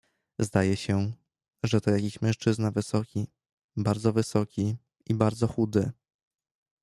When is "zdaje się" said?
0.39-1.13